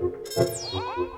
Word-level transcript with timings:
Oh! 0.00 1.14